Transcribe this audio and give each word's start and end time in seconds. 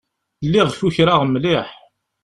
Lliɣ 0.45 0.67
kukraɣ 0.79 1.21
mliḥ. 1.27 1.67